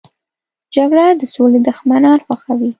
[0.75, 2.69] جګړه د سولې دښمنان خوښوي